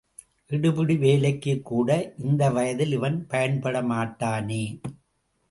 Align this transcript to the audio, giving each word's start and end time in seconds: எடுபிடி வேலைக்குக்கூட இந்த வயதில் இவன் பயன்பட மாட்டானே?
எடுபிடி 0.51 0.95
வேலைக்குக்கூட 0.97 1.89
இந்த 2.23 2.49
வயதில் 2.49 2.91
இவன் 2.91 3.27
பயன்பட 3.27 3.83
மாட்டானே? 3.83 4.63